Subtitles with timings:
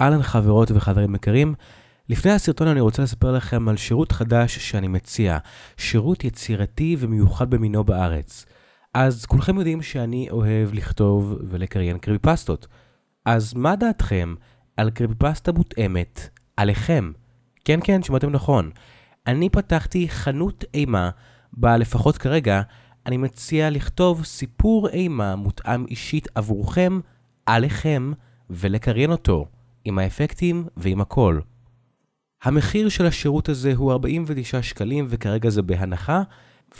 [0.00, 1.54] אהלן חברות וחברים יקרים,
[2.08, 5.38] לפני הסרטון אני רוצה לספר לכם על שירות חדש שאני מציע,
[5.76, 8.46] שירות יצירתי ומיוחד במינו בארץ.
[8.94, 12.66] אז כולכם יודעים שאני אוהב לכתוב ולקריין קריביפסטות.
[13.24, 14.34] אז מה דעתכם
[14.76, 17.12] על קריביפסטה מותאמת עליכם?
[17.64, 18.70] כן כן, שמעתם נכון.
[19.26, 21.10] אני פתחתי חנות אימה,
[21.52, 22.62] בה לפחות כרגע
[23.06, 27.00] אני מציע לכתוב סיפור אימה מותאם אישית עבורכם,
[27.46, 28.12] עליכם,
[28.50, 29.46] ולקריין אותו.
[29.84, 31.40] עם האפקטים ועם הכל.
[32.42, 36.22] המחיר של השירות הזה הוא 49 שקלים וכרגע זה בהנחה,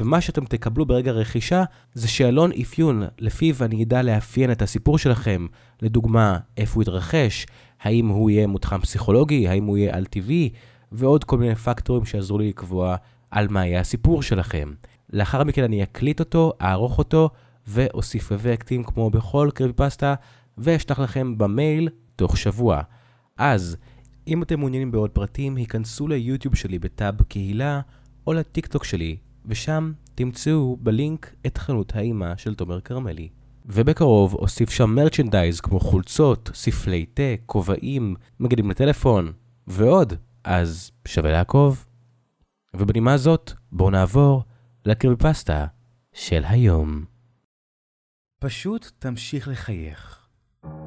[0.00, 1.64] ומה שאתם תקבלו ברגע רכישה
[1.94, 5.46] זה שאלון אפיון לפיו אני אדע לאפיין את הסיפור שלכם,
[5.82, 7.46] לדוגמה, איפה הוא יתרחש,
[7.80, 10.50] האם הוא יהיה מותחן פסיכולוגי, האם הוא יהיה על טבעי,
[10.92, 12.96] ועוד כל מיני פקטורים שיעזרו לי לקבוע
[13.30, 14.72] על מה יהיה הסיפור שלכם.
[15.12, 17.30] לאחר מכן אני אקליט אותו, אערוך אותו,
[17.66, 20.14] ואוסיף אפקטים כמו בכל קריפסטה,
[20.58, 22.82] ואשלח לכם במייל תוך שבוע.
[23.36, 23.76] אז,
[24.26, 27.80] אם אתם מעוניינים בעוד פרטים, היכנסו ליוטיוב שלי בטאב קהילה,
[28.26, 33.28] או לטיקטוק שלי, ושם תמצאו בלינק את חנות האימה של תומר כרמלי.
[33.66, 39.32] ובקרוב אוסיף שם מרצ'נדייז כמו חולצות, ספלי תה, כובעים, מגדים לטלפון,
[39.66, 40.12] ועוד.
[40.44, 41.86] אז שווה לעקוב.
[42.76, 44.44] ובנימה זאת, בואו נעבור
[44.84, 45.66] לקריפסטה
[46.12, 47.04] של היום.
[48.40, 50.23] פשוט תמשיך לחייך.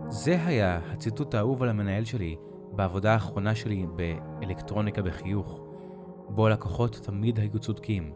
[0.09, 2.36] זה היה הציטוט האהוב על המנהל שלי
[2.72, 5.59] בעבודה האחרונה שלי באלקטרוניקה בחיוך,
[6.30, 8.11] בו הלקוחות תמיד היו צודקים,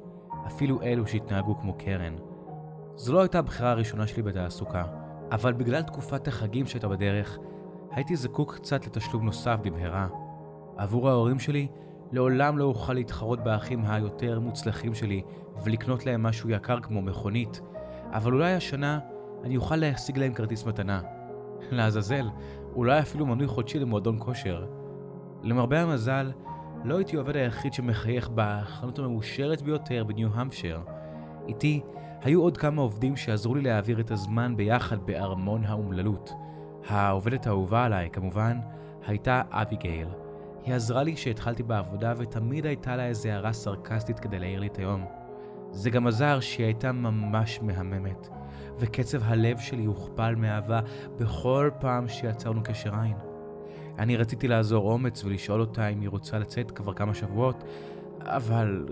[0.47, 2.15] אפילו אלו שהתנהגו כמו קרן.
[2.95, 4.83] זו לא הייתה הבחירה הראשונה שלי בתעסוקה,
[5.31, 7.37] אבל בגלל תקופת החגים שהייתה בדרך,
[7.91, 10.07] הייתי זקוק קצת לתשלום נוסף במהרה.
[10.77, 11.67] עבור ההורים שלי,
[12.11, 15.21] לעולם לא אוכל להתחרות באחים היותר מוצלחים שלי
[15.63, 17.61] ולקנות להם משהו יקר כמו מכונית,
[18.11, 18.99] אבל אולי השנה
[19.43, 21.20] אני אוכל להשיג להם כרטיס מתנה.
[21.71, 22.29] לעזאזל,
[22.75, 24.65] אולי אפילו מנוי חודשי למועדון כושר.
[25.43, 26.31] למרבה המזל,
[26.83, 30.81] לא הייתי העובד היחיד שמחייך בחנות המאושרת ביותר בניו-המפשר.
[31.47, 31.81] איתי
[32.21, 36.33] היו עוד כמה עובדים שעזרו לי להעביר את הזמן ביחד בארמון האומללות.
[36.87, 38.59] העובדת האהובה עליי, כמובן,
[39.07, 40.07] הייתה אביגייל.
[40.63, 44.77] היא עזרה לי כשהתחלתי בעבודה ותמיד הייתה לה איזה הערה סרקסטית כדי להעיר לי את
[44.77, 45.05] היום.
[45.71, 48.29] זה גם עזר שהיא הייתה ממש מהממת.
[48.77, 50.79] וקצב הלב שלי הוכפל מאהבה
[51.17, 53.17] בכל פעם שיצרנו קשר עין.
[53.99, 57.63] אני רציתי לאזור אומץ ולשאול אותה אם היא רוצה לצאת כבר כמה שבועות,
[58.21, 58.85] אבל...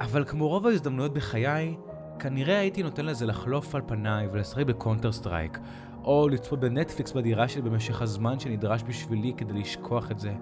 [0.00, 1.76] אבל כמו רוב ההזדמנויות בחיי,
[2.18, 5.58] כנראה הייתי נותן לזה לחלוף על פניי ולשחק בקונטר סטרייק,
[6.04, 10.32] או לצפות בנטפליקס בדירה שלי במשך הזמן שנדרש בשבילי כדי לשכוח את זה.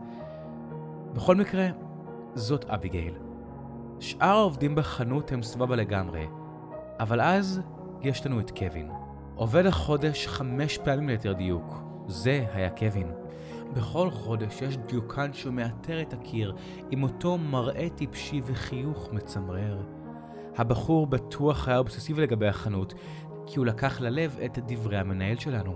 [1.12, 1.68] בכל מקרה,
[2.34, 3.14] זאת אביגייל.
[4.00, 6.26] שאר העובדים בחנות הם סבבה לגמרי,
[7.00, 7.60] אבל אז
[8.04, 8.90] יש לנו את קווין.
[9.34, 11.82] עובד החודש חמש פעמים ליתר דיוק.
[12.06, 13.12] זה היה קווין.
[13.74, 16.54] בכל חודש יש דיוקן שמאתר את הקיר
[16.90, 19.82] עם אותו מראה טיפשי וחיוך מצמרר.
[20.56, 22.94] הבחור בטוח היה אובססיבי לגבי החנות,
[23.46, 25.72] כי הוא לקח ללב את דברי המנהל שלנו.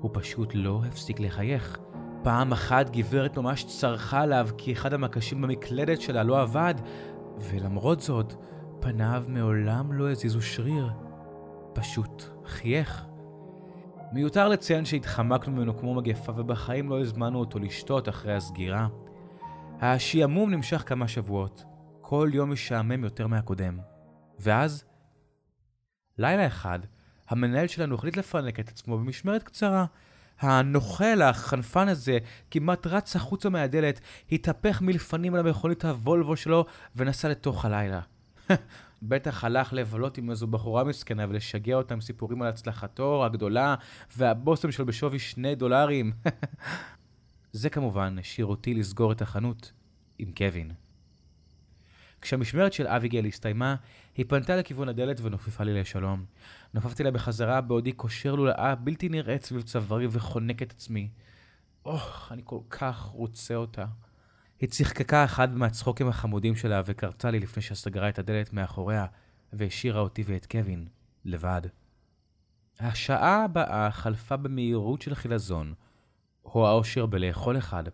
[0.00, 1.78] הוא פשוט לא הפסיק לחייך.
[2.22, 6.74] פעם אחת גברת ממש צרחה עליו כי אחד המקשים במקלדת שלה לא עבד,
[7.38, 8.34] ולמרות זאת,
[8.80, 10.90] פניו מעולם לא הזיזו שריר.
[11.80, 13.06] פשוט חייך.
[14.12, 18.88] מיותר לציין שהתחמקנו ממנו כמו מגפה ובחיים לא הזמנו אותו לשתות אחרי הסגירה.
[19.80, 21.64] השעמום נמשך כמה שבועות,
[22.00, 23.78] כל יום משעמם יותר מהקודם.
[24.38, 24.84] ואז,
[26.18, 26.78] לילה אחד,
[27.28, 29.84] המנהל שלנו החליט לפנק את עצמו במשמרת קצרה.
[30.40, 32.18] הנוכל, החנפן הזה,
[32.50, 34.00] כמעט רץ החוצה מהדלת,
[34.32, 36.64] התהפך מלפנים על המכונית הוולבו שלו
[36.96, 38.00] ונסע לתוך הלילה.
[39.02, 43.74] בטח הלך לבלות עם איזו בחורה מסכנה ולשגע אותה עם סיפורים על הצלחתו הגדולה
[44.16, 46.12] והבושם שלו בשווי שני דולרים.
[47.52, 49.72] זה כמובן השאיר אותי לסגור את החנות
[50.18, 50.70] עם קווין.
[52.20, 53.76] כשהמשמרת של אביגל הסתיימה,
[54.16, 56.24] היא פנתה לכיוון הדלת ונופפה לי לשלום.
[56.74, 61.08] נופפתי לה בחזרה בעודי קושר לולאה בלתי נראית סביב צווארי וחונק את עצמי.
[61.84, 63.84] אוח, אני כל כך רוצה אותה.
[64.60, 69.06] היא צחקקה אחד מהצחוקים החמודים שלה וקרצה לי לפני שסגרה את הדלת מאחוריה
[69.52, 70.86] והשאירה אותי ואת קווין
[71.24, 71.62] לבד.
[72.80, 75.74] השעה הבאה חלפה במהירות של חילזון,
[76.44, 77.84] או האושר בלאכול אחד.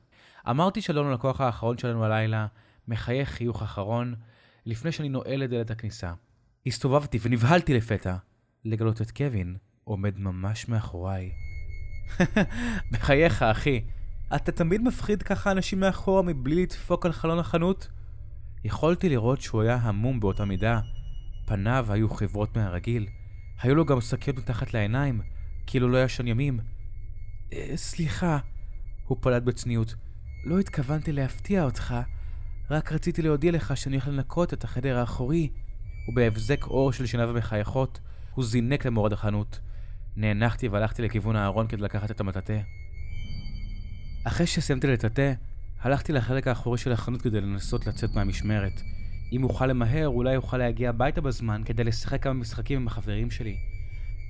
[0.50, 2.46] אמרתי שלום ללקוח האחרון שלנו הלילה,
[2.88, 4.14] מחייך חיוך אחרון,
[4.66, 6.12] לפני שאני נועל את דלת הכניסה.
[6.66, 8.16] הסתובבתי ונבהלתי לפתע
[8.64, 11.30] לגלות את קווין עומד ממש מאחוריי.
[12.92, 13.84] בחייך, אחי,
[14.34, 17.88] אתה תמיד מפחיד ככה אנשים מאחורה מבלי לדפוק על חלון החנות?
[18.64, 20.80] יכולתי לראות שהוא היה המום באותה מידה.
[21.46, 23.06] פניו היו חברות מהרגיל.
[23.62, 25.20] היו לו גם שקיות מתחת לעיניים,
[25.66, 26.60] כאילו לא ישן ימים.
[27.52, 28.38] אה, סליחה,
[29.06, 29.94] הוא פלט בצניעות.
[30.44, 31.94] לא התכוונתי להפתיע אותך,
[32.70, 35.50] רק רציתי להודיע לך שאני הולך לנקות את החדר האחורי.
[36.08, 38.00] ובהבזק אור של שיניו המחייכות,
[38.34, 39.60] הוא זינק למורד החנות.
[40.16, 42.60] נאנחתי והלכתי לכיוון הארון כדי לקחת את המטאטא.
[44.28, 45.32] אחרי שסיימתי לטאטא,
[45.80, 48.80] הלכתי לחלק האחורי של החנות כדי לנסות לצאת מהמשמרת.
[49.32, 53.56] אם אוכל למהר, אולי אוכל להגיע הביתה בזמן כדי לשחק כמה משחקים עם החברים שלי.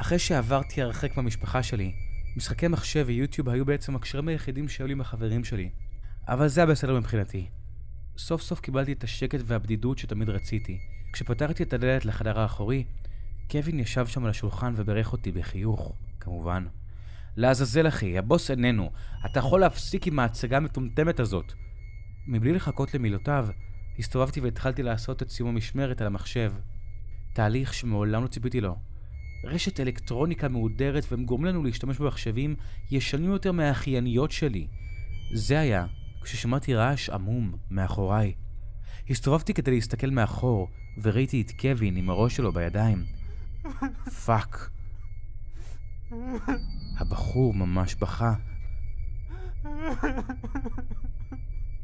[0.01, 1.93] אחרי שעברתי הרחק מהמשפחה שלי,
[2.37, 5.71] משחקי מחשב ויוטיוב היו בעצם הקשרים היחידים שהיו לי עם החברים שלי.
[6.29, 7.49] אבל זה היה בסדר מבחינתי.
[8.19, 10.79] סוף סוף קיבלתי את השקט והבדידות שתמיד רציתי.
[11.13, 12.85] כשפתחתי את הדלת לחדר האחורי,
[13.51, 16.67] קווין ישב שם על השולחן וברך אותי בחיוך, כמובן.
[17.37, 18.91] לעזאזל אחי, הבוס איננו.
[19.27, 21.53] אתה יכול להפסיק עם ההצגה המטומטמת הזאת.
[22.27, 23.49] מבלי לחכות למילותיו,
[23.99, 26.53] הסתובבתי והתחלתי לעשות את סיום המשמרת על המחשב.
[27.35, 28.77] תהליך שמעולם לא ציפיתי לו.
[29.45, 32.57] רשת אלקטרוניקה מהודרת והם גורמים לנו להשתמש במחשבים
[32.91, 34.67] ישנים יותר מהאחייניות שלי.
[35.35, 35.87] זה היה
[36.23, 38.33] כששמעתי רעש עמום מאחוריי.
[39.11, 40.69] הסתובבתי כדי להסתכל מאחור,
[41.03, 43.05] וראיתי את קווין עם הראש שלו בידיים.
[44.27, 44.76] פאק.
[46.99, 48.35] הבחור ממש בכה.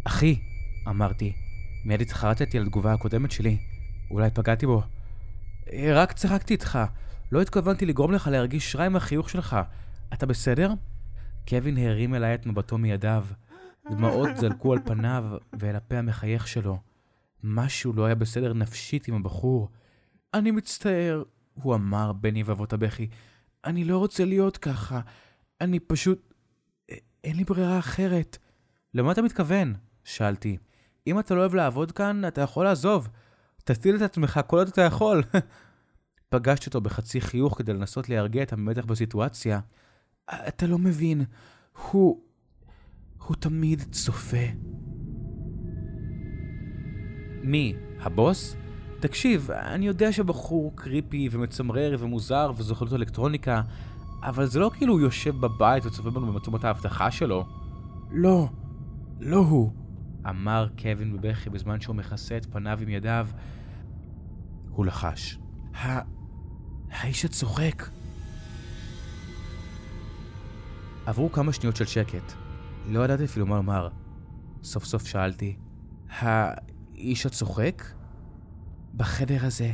[0.05, 0.41] אחי,
[0.89, 1.33] אמרתי,
[1.85, 3.59] מיד התחרטתי על התגובה הקודמת שלי.
[4.11, 4.83] אולי פגעתי בו.
[5.95, 6.79] רק צחקתי איתך.
[7.33, 9.57] לא התכוונתי לגרום לך להרגיש רע עם החיוך שלך.
[10.13, 10.73] אתה בסדר?
[11.49, 13.25] קווין הרים אליי את מבטו מידיו.
[13.91, 16.79] דמעות זלקו על פניו ואל הפה המחייך שלו.
[17.45, 19.69] משהו לא היה בסדר נפשית עם הבחור.
[20.35, 21.23] אני מצטער,
[21.55, 23.09] הוא אמר בין יבבות הבכי.
[23.65, 25.01] אני לא רוצה להיות ככה.
[25.61, 26.35] אני פשוט...
[27.25, 28.39] אין לי ברירה אחרת.
[28.95, 29.75] למה אתה מתכוון?
[30.05, 30.57] שאלתי.
[31.07, 33.09] אם אתה לא אוהב לעבוד כאן, אתה יכול לעזוב.
[33.65, 35.23] תטיל את עצמך כל עוד אתה יכול.
[36.33, 39.61] פגשתי אותו בחצי חיוך כדי לנסות להרגיע את המתח בסיטואציה.
[40.31, 41.25] אתה לא מבין,
[41.91, 42.23] הוא...
[43.27, 44.47] הוא תמיד צופה.
[47.43, 47.75] מי?
[48.01, 48.57] הבוס?
[49.03, 53.63] תקשיב, אני יודע שבחור קריפי ומצמרר ומוזר וזוכר אותו אלקטרוניקה,
[54.23, 57.47] אבל זה לא כאילו הוא יושב בבית וצופה בנו במצומות ההבטחה שלו.
[58.11, 58.49] לא,
[59.21, 59.73] לא הוא,
[60.29, 63.29] אמר קווין בבכי בזמן שהוא מכסה את פניו עם ידיו.
[64.71, 65.39] הוא לחש.
[65.75, 66.01] ה...
[66.91, 67.89] האיש הצוחק.
[71.07, 72.33] עברו כמה שניות של שקט.
[72.89, 73.89] לא ידעתי אפילו מה לומר.
[74.63, 75.57] סוף סוף שאלתי,
[76.19, 77.83] האיש הצוחק?
[78.97, 79.73] בחדר הזה,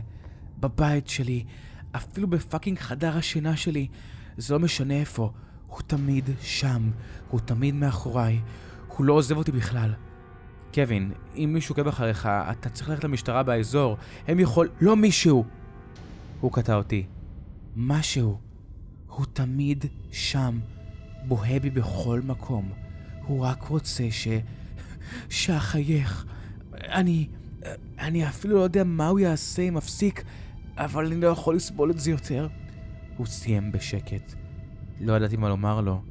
[0.61, 1.45] בבית שלי,
[1.93, 3.89] אפילו בפאקינג חדר השינה שלי,
[4.37, 5.33] זה לא משנה איפה,
[5.67, 6.91] הוא תמיד שם,
[7.29, 8.41] הוא תמיד מאחוריי,
[8.97, 9.95] הוא לא עוזב אותי בכלל.
[10.75, 14.69] קווין, אם מישהו עוקב אחריך, אתה צריך ללכת למשטרה באזור, הם יכול...
[14.81, 15.45] לא מישהו!
[16.41, 17.07] הוא קטע אותי.
[17.77, 18.39] משהו.
[19.07, 20.61] הוא תמיד שם,
[21.27, 22.73] בוהה בי בכל מקום.
[23.23, 24.29] הוא רק רוצה ש...
[25.29, 26.27] שאחייך.
[26.75, 27.29] אני...
[27.99, 30.25] אני אפילו לא יודע מה הוא יעשה אם אפסיק,
[30.77, 32.49] אבל אני לא יכול לסבול את זה יותר.
[33.17, 34.35] הוא סיים בשקט.
[35.01, 36.03] לא ידעתי מה לומר לו.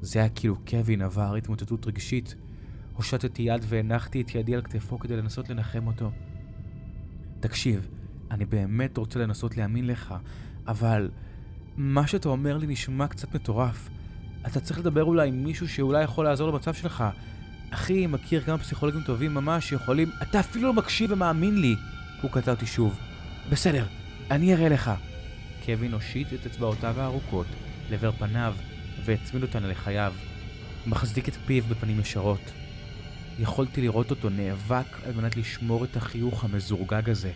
[0.00, 2.34] זה היה כאילו קווין עבר התמוטטות רגשית.
[2.92, 6.10] הושטתי יד והנחתי את ידי על כתפו כדי לנסות לנחם אותו.
[7.40, 7.88] תקשיב,
[8.30, 10.14] אני באמת רוצה לנסות להאמין לך,
[10.66, 11.10] אבל
[11.76, 13.88] מה שאתה אומר לי נשמע קצת מטורף.
[14.46, 17.04] אתה צריך לדבר אולי עם מישהו שאולי יכול לעזור למצב שלך.
[17.74, 20.10] אחי, מכיר כמה פסיכולוגים טובים ממש שיכולים...
[20.22, 21.76] אתה אפילו לא מקשיב ומאמין לי!
[22.22, 22.98] הוא קטע אותי שוב.
[23.50, 23.86] בסדר,
[24.30, 24.90] אני אראה לך.
[25.64, 27.46] קווין הושיט את אצבעותיו הארוכות
[27.90, 28.54] לעבר פניו
[29.04, 30.14] והצמיד אותן לחייו.
[30.86, 32.52] מחזיק את פיו בפנים ישרות.
[33.38, 37.32] יכולתי לראות אותו נאבק על מנת לשמור את החיוך המזורגג הזה.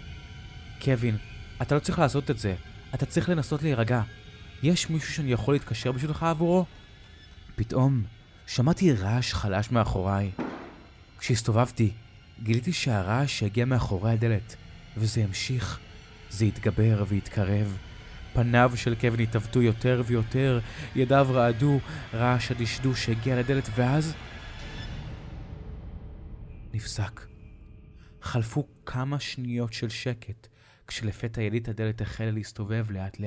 [0.82, 1.16] קווין,
[1.62, 2.54] אתה לא צריך לעשות את זה.
[2.94, 4.02] אתה צריך לנסות להירגע.
[4.62, 6.64] יש מישהו שאני יכול להתקשר בשבילך עבורו?
[7.56, 8.02] פתאום
[8.48, 10.30] שמעתי רעש חלש מאחוריי.
[11.18, 11.90] כשהסתובבתי,
[12.42, 14.56] גיליתי שהרעש הגיע מאחורי הדלת,
[14.96, 15.78] וזה המשיך.
[16.30, 17.76] זה התגבר והתקרב.
[18.32, 20.60] פניו של קווין התעוותו יותר ויותר,
[20.94, 21.80] ידיו רעדו,
[22.14, 24.14] רעש הדשדוש שהגיע לדלת, ואז...
[26.74, 27.26] נפסק.
[28.22, 30.48] חלפו כמה שניות של שקט,
[30.86, 33.20] כשלפתע ידית הדלת החלה להסתובב לאט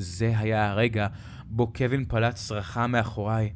[0.00, 1.06] זה היה הרגע
[1.44, 3.52] בו קווין פלט צרחה מאחוריי.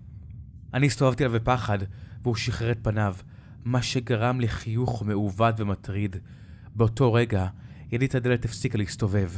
[0.74, 1.78] אני הסתובבתי עליו בפחד,
[2.22, 3.14] והוא שחרר את פניו,
[3.64, 6.16] מה שגרם לחיוך מעוות ומטריד.
[6.74, 7.46] באותו רגע,
[7.92, 9.30] ידית הדלת הפסיקה להסתובב.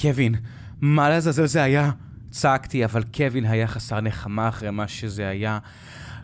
[0.00, 0.34] קווין,
[0.80, 1.90] מה לעזאזל זה היה?
[2.30, 5.58] צעקתי, אבל קווין היה חסר נחמה אחרי מה שזה היה.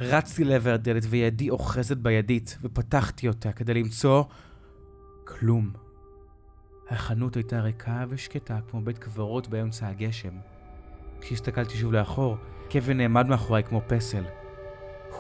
[0.01, 4.25] רצתי לעבר הדלת וידי אוחזת בידית, ופתחתי אותה כדי למצוא...
[5.25, 5.84] כלום.
[6.91, 10.33] החנות הייתה ריקה ושקטה כמו בית קברות באמצע הגשם.
[11.21, 12.37] כשהסתכלתי שוב לאחור,
[12.71, 14.25] קווין נעמד מאחוריי כמו פסל.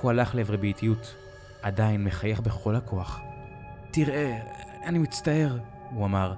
[0.00, 1.14] הוא הלך לעברי באיטיות,
[1.62, 3.20] עדיין מחייך בכל הכוח.
[3.90, 4.40] תראה,
[4.86, 5.58] אני מצטער,
[5.90, 6.34] הוא אמר.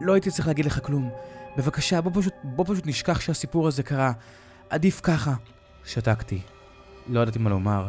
[0.00, 1.10] לא הייתי צריך להגיד לך כלום.
[1.56, 4.12] בבקשה, בוא פשוט, בוא פשוט נשכח שהסיפור הזה קרה.
[4.70, 5.34] עדיף ככה.
[5.84, 6.40] שתקתי.
[7.08, 7.86] לא ידעתי מה לומר.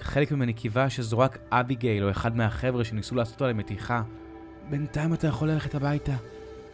[0.00, 4.02] חלק ממני קיווה שזו רק אביגייל או אחד מהחבר'ה שניסו לעשות עליהם מתיחה.
[4.70, 6.16] בינתיים אתה יכול ללכת הביתה.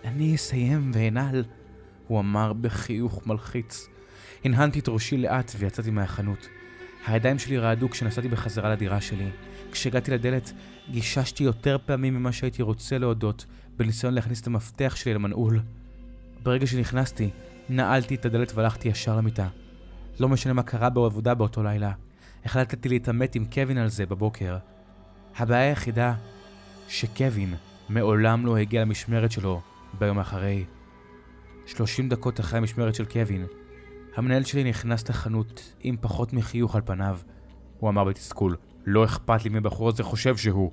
[0.05, 1.45] אני אסיים ואנעל,
[2.07, 3.89] הוא אמר בחיוך מלחיץ.
[4.45, 6.49] הנהנתי את ראשי לאט ויצאתי מהחנות.
[7.07, 9.31] הידיים שלי רעדו כשנסעתי בחזרה לדירה שלי.
[9.73, 10.53] כשהגעתי לדלת,
[10.91, 15.61] גיששתי יותר פעמים ממה שהייתי רוצה להודות, בניסיון להכניס את המפתח שלי למנעול.
[16.43, 17.31] ברגע שנכנסתי,
[17.69, 19.49] נעלתי את הדלת והלכתי ישר למיטה.
[20.21, 21.93] לא משנה מה קרה בעבודה באותו לילה.
[22.45, 24.57] החלטתי להתעמת עם קווין על זה בבוקר.
[25.37, 26.15] הבעיה היחידה,
[26.89, 27.55] שקווין
[27.89, 29.61] מעולם לא הגיע למשמרת שלו
[29.99, 30.65] ביום אחרי.
[31.67, 33.47] 30 דקות אחרי המשמרת של קווין,
[34.17, 37.19] המנהל שלי נכנס לחנות עם פחות מחיוך על פניו.
[37.79, 40.73] הוא אמר בתסכול, לא אכפת לי מי הבחור הזה חושב שהוא,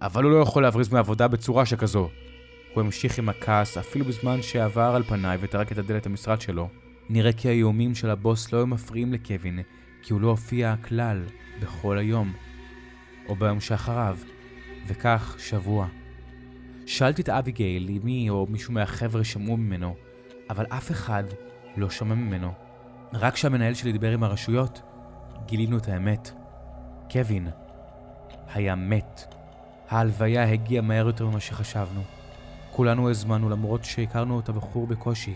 [0.00, 2.08] אבל הוא לא יכול להבריז מעבודה בצורה שכזו.
[2.74, 6.68] הוא המשיך עם הכעס אפילו בזמן שעבר על פניי וטרק את הדלת המשרד שלו.
[7.08, 9.60] נראה כי האיומים של הבוס לא היו מפריעים לקווין,
[10.02, 11.22] כי הוא לא הופיע כלל
[11.62, 12.32] בכל היום,
[13.28, 14.18] או ביום שאחריו,
[14.86, 15.86] וכך שבוע.
[16.92, 19.94] שאלתי את אביגיל אם היא או מישהו מהחבר'ה שמעו ממנו,
[20.50, 21.24] אבל אף אחד
[21.76, 22.52] לא שמע ממנו.
[23.12, 24.82] רק כשהמנהל שלי דיבר עם הרשויות,
[25.46, 26.30] גילינו את האמת.
[27.10, 27.48] קווין
[28.54, 29.34] היה מת.
[29.88, 32.02] ההלוויה הגיעה מהר יותר ממה שחשבנו.
[32.70, 35.34] כולנו הזמנו למרות שהכרנו את הבחור בקושי.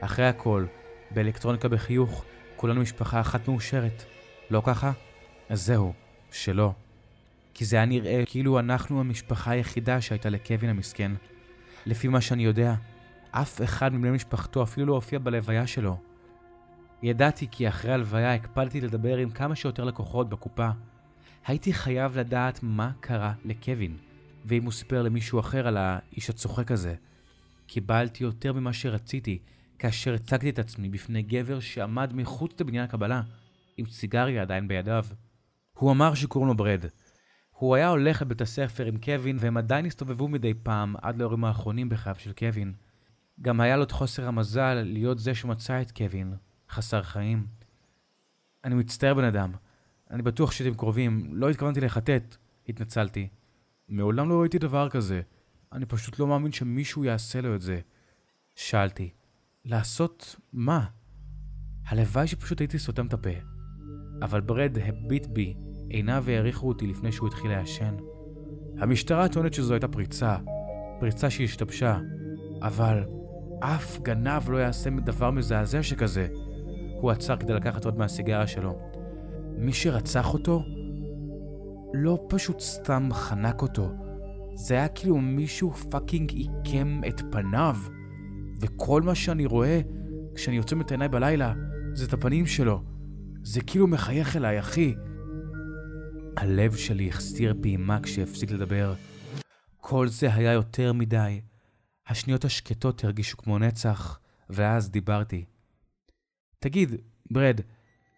[0.00, 0.66] אחרי הכל,
[1.10, 2.24] באלקטרוניקה בחיוך,
[2.56, 4.04] כולנו משפחה אחת מאושרת.
[4.50, 4.92] לא ככה?
[5.48, 5.92] אז זהו,
[6.30, 6.72] שלא.
[7.54, 11.12] כי זה היה נראה כאילו אנחנו המשפחה היחידה שהייתה לקווין המסכן.
[11.86, 12.74] לפי מה שאני יודע,
[13.30, 15.96] אף אחד מבני משפחתו אפילו לא הופיע בלוויה שלו.
[17.02, 20.70] ידעתי כי אחרי הלוויה הקפדתי לדבר עם כמה שיותר לקוחות בקופה.
[21.46, 23.96] הייתי חייב לדעת מה קרה לקווין,
[24.44, 26.94] ואם הוא סיפר למישהו אחר על האיש הצוחק הזה.
[27.66, 29.38] קיבלתי יותר ממה שרציתי
[29.78, 33.22] כאשר הצגתי את עצמי בפני גבר שעמד מחוץ לבניין הקבלה,
[33.76, 35.04] עם סיגריה עדיין בידיו.
[35.78, 36.84] הוא אמר שקוראים לו ברד.
[37.62, 41.88] הוא היה הולך לבית הספר עם קווין, והם עדיין הסתובבו מדי פעם עד להורים האחרונים
[41.88, 42.72] בחייו של קווין.
[43.40, 46.34] גם היה לו את חוסר המזל להיות זה שמצא את קווין,
[46.70, 47.46] חסר חיים.
[48.64, 49.52] אני מצטער בן אדם.
[50.10, 52.36] אני בטוח שאתם קרובים, לא התכוונתי לחטט,
[52.68, 53.28] התנצלתי.
[53.88, 55.20] מעולם לא ראיתי דבר כזה.
[55.72, 57.80] אני פשוט לא מאמין שמישהו יעשה לו את זה.
[58.54, 59.10] שאלתי,
[59.64, 60.86] לעשות מה?
[61.86, 63.30] הלוואי שפשוט הייתי סותם את הפה.
[64.22, 65.54] אבל ברד הביט בי
[65.92, 67.94] עיניו העריכו אותי לפני שהוא התחיל לעשן.
[68.78, 70.36] המשטרה טוענת שזו הייתה פריצה,
[71.00, 71.98] פריצה שהשתבשה,
[72.62, 73.04] אבל
[73.60, 76.28] אף גנב לא יעשה דבר מזעזע שכזה.
[77.00, 78.78] הוא עצר כדי לקחת עוד מהסיגריה שלו.
[79.58, 80.62] מי שרצח אותו
[81.94, 83.92] לא פשוט סתם חנק אותו,
[84.54, 87.76] זה היה כאילו מישהו פאקינג עיקם את פניו.
[88.60, 89.80] וכל מה שאני רואה
[90.34, 91.54] כשאני יוצא את עיניי בלילה
[91.92, 92.82] זה את הפנים שלו.
[93.42, 94.94] זה כאילו מחייך אליי, אחי.
[96.42, 98.94] הלב שלי החסיר פעימה כשהפסיק לדבר.
[99.76, 101.40] כל זה היה יותר מדי.
[102.08, 104.18] השניות השקטות הרגישו כמו נצח,
[104.50, 105.44] ואז דיברתי.
[106.58, 106.94] תגיד,
[107.30, 107.60] ברד,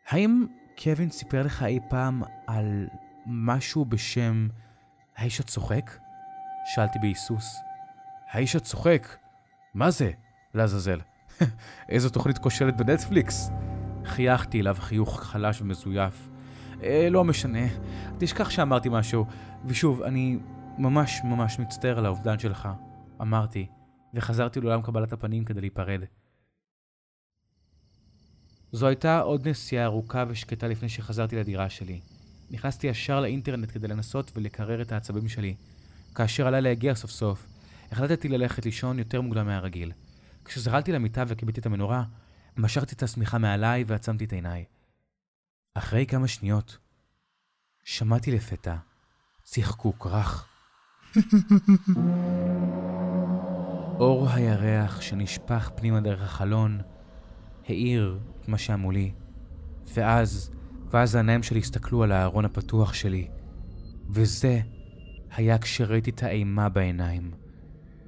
[0.09, 0.47] האם
[0.83, 2.87] קווין סיפר לך אי פעם על
[3.27, 4.49] משהו בשם
[5.17, 5.99] האיש הצוחק?
[6.75, 7.57] שאלתי בהיסוס.
[8.31, 9.17] האיש הצוחק?
[9.75, 10.11] מה זה?
[10.55, 11.01] לעזאזל.
[11.89, 13.51] איזו תוכנית כושלת בנטפליקס.
[14.05, 16.34] חייכתי אליו חיוך חלש ומזויף.
[16.83, 17.67] אה, לא משנה,
[18.19, 19.27] תשכח שאמרתי משהו.
[19.67, 20.39] ושוב, אני
[20.79, 22.69] ממש ממש מצטער על האובדן שלך.
[23.21, 23.67] אמרתי,
[24.15, 26.01] וחזרתי לעולם קבלת הפנים כדי להיפרד.
[28.73, 32.01] זו הייתה עוד נסיעה ארוכה ושקטה לפני שחזרתי לדירה שלי.
[32.51, 35.55] נכנסתי ישר לאינטרנט כדי לנסות ולקרר את העצבים שלי.
[36.15, 37.47] כאשר הלילה הגיע סוף סוף,
[37.93, 39.93] החלטתי ללכת לישון יותר מוקדם מהרגיל.
[40.45, 42.05] כשזרלתי למיטה וכיביתי את המנורה,
[42.57, 44.65] משכתי את השמיכה מעליי ועצמתי את עיניי.
[45.75, 46.79] אחרי כמה שניות,
[47.85, 48.77] שמעתי לפתע
[49.43, 50.49] צחקוק רך.
[54.01, 56.81] אור הירח שנשפך פנימה דרך החלון
[57.69, 59.13] האיר את מה שהיה מולי,
[59.95, 60.51] ואז,
[60.91, 63.29] ואז העיניים שלי הסתכלו על הארון הפתוח שלי,
[64.11, 64.61] וזה
[65.31, 67.31] היה כשראיתי את האימה בעיניים.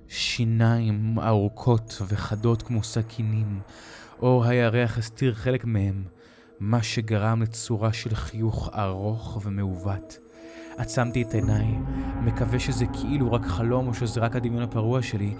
[0.08, 3.60] שיניים ארוכות וחדות כמו סכינים,
[4.18, 6.04] אור הירח הסתיר חלק מהם,
[6.60, 10.18] מה שגרם לצורה של חיוך ארוך ומעוות.
[10.76, 11.66] עצמתי את עיניי,
[12.24, 15.34] מקווה שזה כאילו רק חלום או שזה רק הדמיון הפרוע שלי,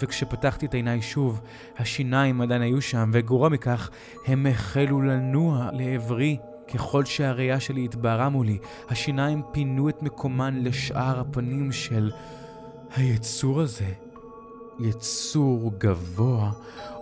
[0.00, 1.40] וכשפתחתי את עיניי שוב,
[1.78, 3.90] השיניים עדיין היו שם, וגרוע מכך,
[4.26, 6.38] הם החלו לנוע לעברי.
[6.74, 12.10] ככל שהראייה שלי התבהרה מולי, השיניים פינו את מקומן לשאר הפנים של
[12.96, 13.92] היצור הזה.
[14.80, 16.52] יצור גבוה,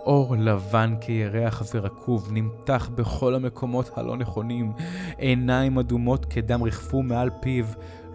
[0.05, 4.73] אור לבן כירח ורקוב, נמתח בכל המקומות הלא נכונים,
[5.17, 7.65] עיניים אדומות כדם ריחפו מעל פיו,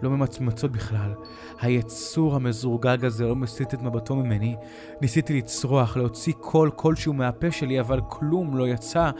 [0.01, 1.13] לא ממצמצות בכלל.
[1.61, 4.55] היצור המזורגג הזה לא מסיט את מבטו ממני.
[5.01, 9.11] ניסיתי לצרוח, להוציא קול כלשהו מהפה שלי, אבל כלום לא יצא.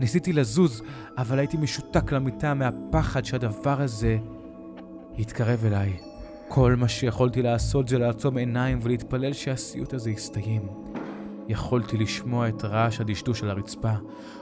[0.00, 0.82] ניסיתי לזוז,
[1.18, 4.18] אבל הייתי משותק למיטה מהפחד שהדבר הזה
[5.16, 5.96] יתקרב אליי.
[6.48, 10.62] כל מה שיכולתי לעשות זה לעצום עיניים ולהתפלל שהסיוט הזה יסתיים.
[11.48, 13.92] יכולתי לשמוע את רעש הדשדוש על הרצפה,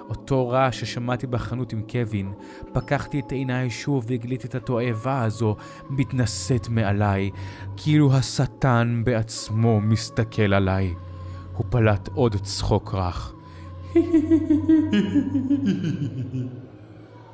[0.09, 2.33] אותו רעש ששמעתי בחנות עם קווין.
[2.73, 5.57] פקחתי את עיניי שוב והגליתי את התועבה הזו
[5.91, 7.31] מתנשאת מעליי,
[7.77, 10.95] כאילו השטן בעצמו מסתכל עליי.
[11.57, 13.35] הוא פלט עוד צחוק רך.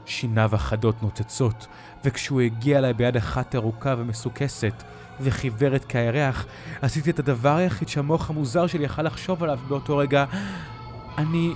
[0.06, 1.66] שיניו החדות נוצצות,
[2.04, 4.82] וכשהוא הגיע אליי ביד אחת ארוכה ומסוכסת,
[5.20, 6.46] וחיוורת כירח,
[6.82, 10.24] עשיתי את הדבר היחיד שהמוח המוזר שלי יכל לחשוב עליו באותו רגע.
[11.18, 11.54] אני...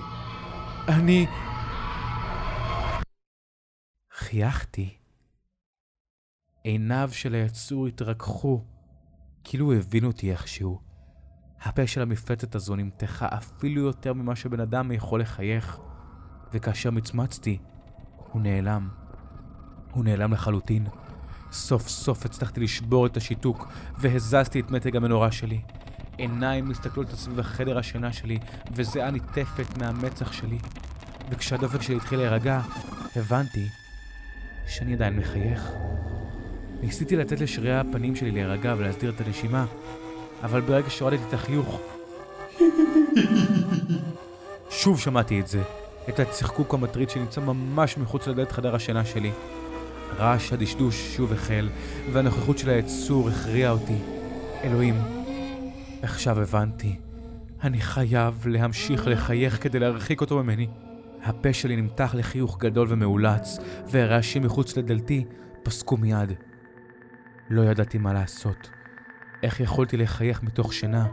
[0.87, 1.27] אני...
[4.13, 4.97] חייכתי.
[6.63, 8.63] עיניו של היצור התרככו,
[9.43, 10.79] כאילו הבין אותי איכשהו.
[11.61, 15.79] הפה של המפלצת הזו נמתחה אפילו יותר ממה שבן אדם יכול לחייך,
[16.53, 17.57] וכאשר מצמצתי,
[18.31, 18.89] הוא נעלם.
[19.91, 20.87] הוא נעלם לחלוטין.
[21.53, 23.67] סוף סוף הצלחתי לשבור את השיתוק,
[23.97, 25.61] והזזתי את מתג המנורה שלי.
[26.17, 28.39] עיניים מסתכלות סביב החדר השינה שלי,
[28.71, 30.57] וזיעה ניטפת מהמצח שלי.
[31.29, 32.61] וכשהדופק שלי התחיל להירגע,
[33.15, 33.67] הבנתי
[34.67, 35.71] שאני עדיין מחייך.
[36.81, 39.65] ניסיתי לתת לשרירי הפנים שלי להירגע ולהסדיר את הנשימה,
[40.43, 41.79] אבל ברגע שהורדתי את החיוך,
[44.69, 45.61] שוב שמעתי את זה,
[46.09, 49.31] את הצחקוק המטריד שנמצא ממש מחוץ לדלת חדר השינה שלי.
[50.17, 51.69] רעש הדשדוש שוב החל,
[52.11, 53.97] והנוכחות של היצור הכריעה אותי.
[54.63, 54.95] אלוהים,
[56.01, 56.99] עכשיו הבנתי.
[57.63, 60.67] אני חייב להמשיך לחייך כדי להרחיק אותו ממני.
[61.23, 65.25] הפה שלי נמתח לחיוך גדול ומאולץ, והרעשים מחוץ לדלתי
[65.63, 66.31] פסקו מיד.
[67.49, 68.69] לא ידעתי מה לעשות.
[69.43, 71.07] איך יכולתי לחייך מתוך שינה?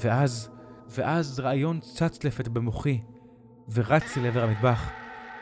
[0.00, 0.50] ואז,
[0.88, 3.00] ואז רעיון צץ לפת במוחי,
[3.72, 4.90] ורצתי לעבר המטבח.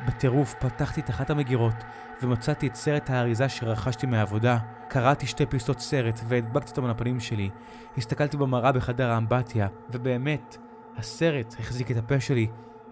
[0.06, 1.74] בטירוף פתחתי את אחת המגירות,
[2.22, 4.58] ומצאתי את סרט האריזה שרכשתי מהעבודה.
[4.88, 7.50] קראתי שתי פיסות סרט, והדבקתי אותם על הפנים שלי.
[7.96, 10.56] הסתכלתי במראה בחדר האמבטיה, ובאמת,
[10.96, 12.46] הסרט החזיק את הפה שלי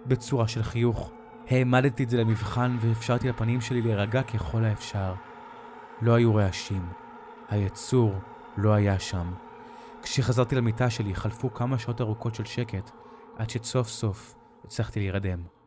[0.07, 1.11] בצורה של חיוך.
[1.51, 5.15] העמדתי את זה למבחן, ואפשרתי לפנים שלי להירגע ככל האפשר.
[6.03, 6.89] לא היו רעשים.
[7.49, 8.15] היצור
[8.57, 9.33] לא היה שם.
[10.03, 12.91] כשחזרתי למיטה שלי, חלפו כמה שעות ארוכות של שקט,
[13.37, 15.62] עד שסוף סוף הצלחתי להירדם.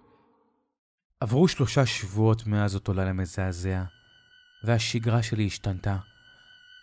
[1.26, 3.84] עברו שלושה שבועות מאז אותו לילה מזעזע,
[4.64, 5.98] והשגרה שלי השתנתה.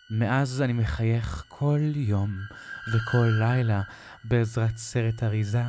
[0.09, 2.39] מאז אני מחייך כל יום
[2.93, 3.81] וכל לילה
[4.23, 5.63] בעזרת סרט אריזה.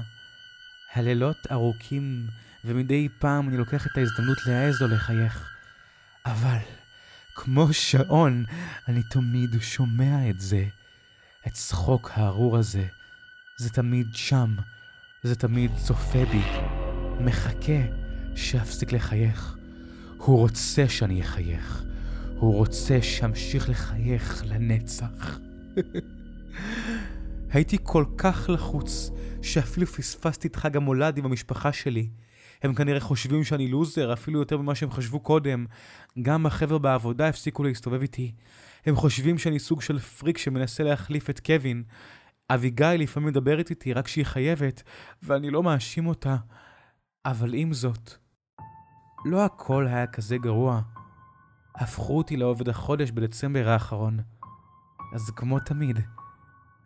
[0.95, 2.27] הלילות ארוכים,
[2.65, 5.49] ומדי פעם אני לוקח את ההזדמנות להעז לו לחייך.
[6.27, 6.59] אבל,
[7.35, 8.45] כמו שעון,
[8.89, 10.67] אני תמיד שומע את זה.
[11.47, 12.87] את צחוק הארור הזה.
[13.59, 14.57] זה תמיד שם.
[15.23, 16.43] זה תמיד צופה בי.
[17.21, 18.04] מחכה.
[18.35, 19.57] שאפסיק לחייך.
[20.16, 21.85] הוא רוצה שאני אחייך.
[22.38, 25.38] הוא רוצה שאמשיך לחייך לנצח.
[27.53, 29.11] הייתי כל כך לחוץ,
[29.42, 32.09] שאפילו פספסתי את חג המולד עם המשפחה שלי.
[32.62, 35.66] הם כנראה חושבים שאני לוזר, אפילו יותר ממה שהם חשבו קודם.
[36.23, 38.33] גם החבר'ה בעבודה הפסיקו להסתובב איתי.
[38.87, 41.83] הם חושבים שאני סוג של פריק שמנסה להחליף את קווין.
[42.51, 44.83] אביגיל לפעמים מדברת איתי רק כשהיא חייבת,
[45.23, 46.37] ואני לא מאשים אותה.
[47.27, 48.14] אבל עם זאת,
[49.25, 50.81] לא הכל היה כזה גרוע.
[51.75, 54.21] הפכו אותי לעובד החודש בדצמבר האחרון.
[55.15, 55.99] אז כמו תמיד,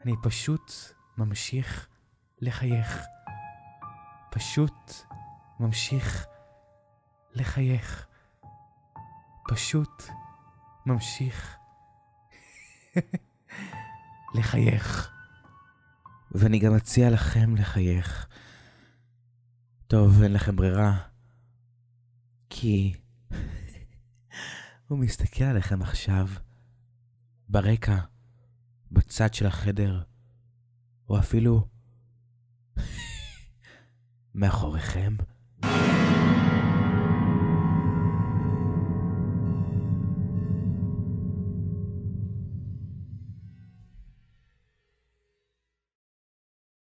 [0.04, 0.72] אני פשוט
[1.18, 1.86] ממשיך
[2.40, 3.02] לחייך.
[4.30, 4.92] פשוט
[5.60, 6.26] ממשיך
[7.34, 8.06] לחייך.
[9.48, 10.02] פשוט
[10.86, 11.56] ממשיך
[14.34, 15.10] לחייך.
[16.32, 18.26] ואני גם מציע לכם לחייך.
[19.86, 21.07] טוב, אין לכם ברירה.
[22.60, 22.94] כי
[24.88, 26.28] הוא מסתכל עליכם עכשיו,
[27.48, 27.98] ברקע,
[28.92, 30.02] בצד של החדר,
[31.08, 31.68] או אפילו
[34.34, 35.16] מאחוריכם.